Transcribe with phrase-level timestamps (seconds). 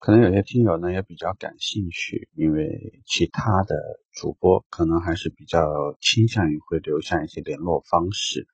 [0.00, 3.76] 可能有些听友呢也比较感兴趣，因为其他的
[4.12, 5.60] 主播可能还是比较
[6.00, 8.48] 倾向于会留下一些联络方式。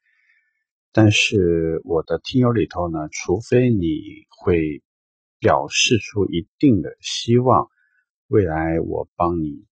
[0.91, 3.87] 但是我的听友里头呢，除非你
[4.29, 4.83] 会
[5.39, 7.69] 表示出一定的希望，
[8.27, 9.67] 未来我帮你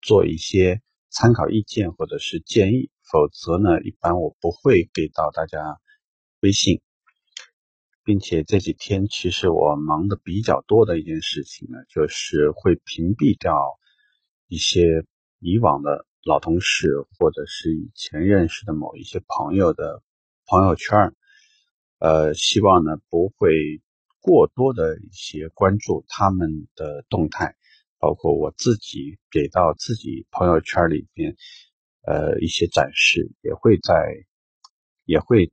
[0.00, 5.76] 做一些参考意见或者是建议，否则呢，一般我不会给到大家
[6.40, 6.80] 微信。
[8.08, 13.54] 并且这几天，其实我忙的比较多的一件事情呢，就是会屏蔽掉
[14.46, 15.04] 一些
[15.40, 20.02] 以往的老同事，或者是以前认识的某一些朋友的
[20.46, 21.14] 朋友圈
[21.98, 23.82] 呃，希望呢不会
[24.22, 27.56] 过多的一些关注他们的动态，
[27.98, 31.36] 包括我自己给到自己朋友圈里边，
[32.06, 33.92] 呃，一些展示也会在，
[35.04, 35.52] 也会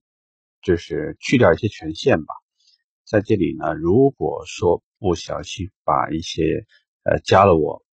[0.62, 2.34] 就是去掉一些权限吧。
[3.06, 6.66] 在这里呢，如果说不小心把一些
[7.04, 7.86] 呃加了我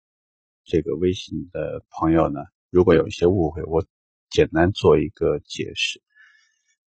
[0.65, 2.41] 这个微信的朋友呢，
[2.71, 3.85] 如果有一些误会，我
[4.31, 6.01] 简单做一个解释。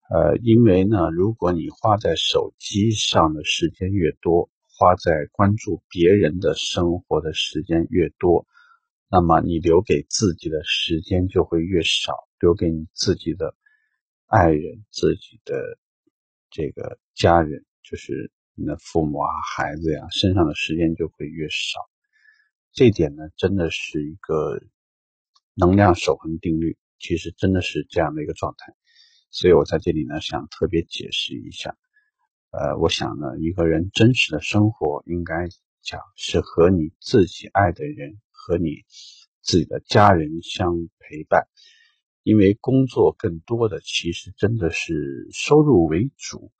[0.09, 8.47] 呃，因为呢，如果你花在手机上的时间越多，花在关注别人的生活的时间越多，
[9.11, 13.53] 那么你留给自己的时间就会越少，留给你自己的
[14.25, 15.77] 爱人、自己的
[16.49, 17.63] 这个家人。
[17.89, 21.79] 就是你的父母啊、孩子呀，身上的时间就会越少。
[22.73, 24.59] 这点呢，真的是一个
[25.53, 28.73] 能量守恒定律，其实真的是这样的一个状态。
[29.31, 31.77] 所以我在这里呢，想特别解释一下。
[32.51, 35.47] 呃，我想呢，一个人真实的生活，应该
[35.81, 38.83] 讲是和你自己爱的人和你
[39.41, 41.47] 自己的家人相陪伴。
[42.23, 46.51] 因为工作更多的其实真的是收入为主。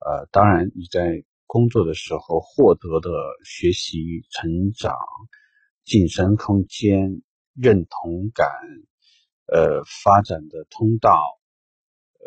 [0.00, 3.10] 呃，当然，你在工作的时候获得的
[3.44, 4.94] 学习、成长、
[5.84, 7.20] 晋升空间、
[7.54, 8.48] 认同感，
[9.46, 11.12] 呃，发展的通道，
[12.18, 12.26] 呃，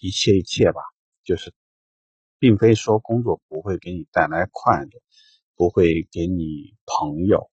[0.00, 0.80] 一切一切吧，
[1.22, 1.52] 就是，
[2.40, 4.90] 并非说工作不会给你带来快乐，
[5.54, 7.50] 不会给你朋友，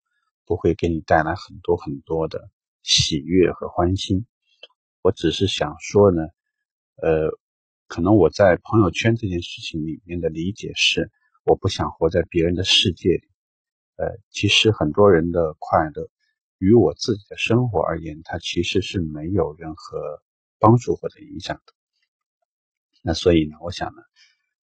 [0.46, 2.48] 不会给你带来很多很多的
[2.82, 4.24] 喜悦和欢心。
[5.02, 6.22] 我只是想说呢，
[7.02, 7.38] 呃。
[7.86, 11.10] 可能我在朋友圈这件事情里面的理解是，
[11.44, 13.28] 我不想活在别人的世界里。
[13.96, 16.10] 呃，其实很多人的快乐，
[16.58, 20.20] 与我自己的生活而言，它其实是没有任何
[20.58, 21.72] 帮助或者影响的。
[23.02, 24.02] 那所以呢，我想呢，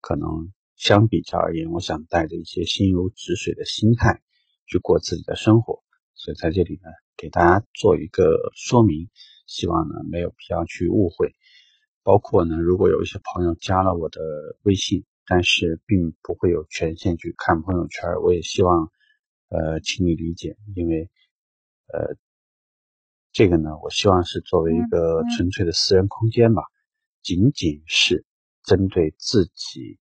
[0.01, 4.21] 可能相比较而言，我想带着一些心如止水的心态
[4.67, 5.83] 去过自己的生活。
[6.15, 9.09] 所以在这里呢，给大家做一个说明，
[9.47, 11.35] 希望呢没有必要去误会。
[12.05, 14.21] 包括呢，如果有一些朋友加了我的
[14.63, 18.91] 微信，但是并不会有权限去看朋友圈，我也希望，
[19.49, 21.09] 呃，请你理解，因为，
[21.87, 22.17] 呃，
[23.33, 26.63] 这个呢，我希望是作为一个纯粹的私人空间吧，
[27.23, 28.25] 仅仅是
[28.65, 29.99] 针对自己，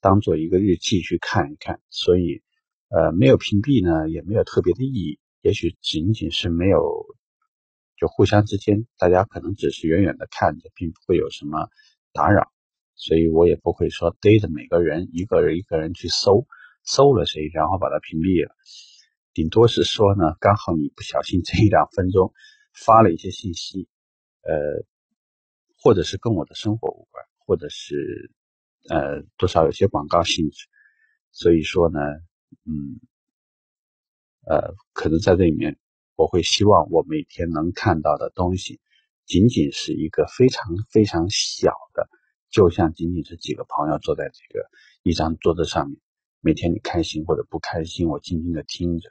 [0.00, 2.42] 当做一个日记去看一看，所以，
[2.88, 7.04] 呃，没有屏蔽呢，也没有特别的意义，也许仅仅是没有。
[7.98, 11.68] 就互相之间，大家可能只是远远的看着，并不会有什么
[12.12, 12.52] 打扰，
[12.94, 16.46] 所以我也不会说逮着每个人一个人一个人去搜，
[16.84, 18.54] 搜了谁，然后把他屏蔽了。
[19.34, 22.32] 顶多是说呢，刚好你不小心 这一两分钟
[22.72, 23.88] 发了一些信息，
[24.42, 24.84] 呃，
[25.82, 28.30] 或者是跟我的生活无关，或者是
[28.88, 30.66] 呃多少有些广告性质，
[31.32, 31.98] 所以说呢，
[32.64, 33.00] 嗯，
[34.46, 35.76] 呃，可能在这里面。
[36.18, 38.80] 我会希望我每天能看到的东西，
[39.24, 42.08] 仅仅是一个非常非常小的，
[42.50, 44.68] 就像仅仅是几个朋友坐在这个
[45.04, 45.96] 一张桌子上面，
[46.40, 49.08] 每天你开心或者不开心，我静静的听着。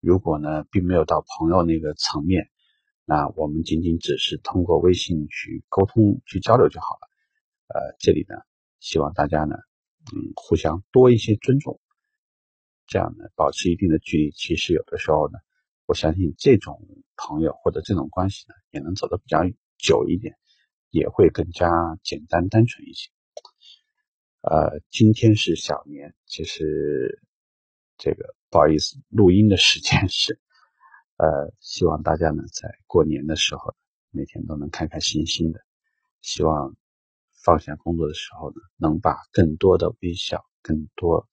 [0.00, 2.48] 如果呢，并没有到朋友那个层面，
[3.04, 7.08] 那我们仅仅只是通过微信去沟通、去交流就好了。
[7.68, 8.34] 呃，这里呢，
[8.80, 9.56] 希望大家呢，
[10.10, 11.78] 嗯，互相多一些尊重，
[12.86, 14.30] 这样呢，保持一定的距离。
[14.30, 15.38] 其实有的时候呢。
[15.86, 16.84] 我相信这种
[17.16, 19.38] 朋友或者这种关系呢，也能走得比较
[19.78, 20.36] 久一点，
[20.90, 21.70] 也会更加
[22.02, 23.08] 简单单纯一些。
[24.40, 27.22] 呃，今天是小年，其实
[27.98, 30.40] 这个不好意思，录音的时间是，
[31.18, 33.76] 呃，希望大家呢在过年的时候，
[34.10, 35.60] 每天都能开开心心的。
[36.20, 36.74] 希望
[37.44, 41.28] 放下工作的时候呢，能把更多的微笑，更多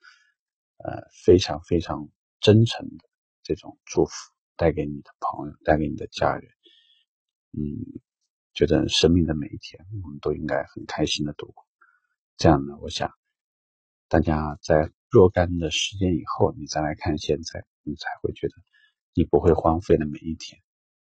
[0.78, 2.10] 呃非常非常
[2.40, 3.10] 真诚的
[3.42, 4.33] 这种祝福。
[4.56, 6.52] 带给你的朋友，带给你的家人，
[7.52, 8.02] 嗯，
[8.54, 11.66] 觉得生命的每一天，我们都应该很开心的度过。
[12.38, 13.12] 这样呢，我想
[14.08, 18.56] 大家在若干的时间以后，你再来看现在，你才会觉得
[19.14, 20.62] 你不会荒废的每一天，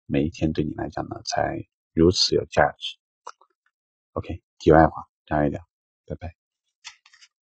[0.06, 2.98] 每一天对你来讲呢，才如此有价值。
[4.13, 5.62] OK，题外话聊一聊，
[6.06, 6.44] 拜拜。